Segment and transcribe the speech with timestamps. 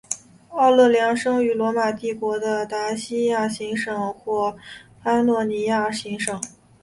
[0.49, 4.57] 奥勒良生于罗马帝国的达西亚行省或
[5.03, 6.41] 潘诺尼亚行省。